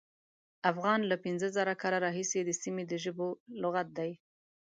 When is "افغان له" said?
0.71-1.15